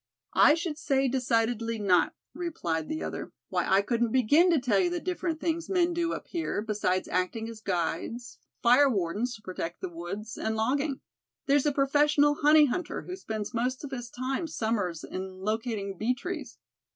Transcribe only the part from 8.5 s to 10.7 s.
fire wardens, to protect the woods; and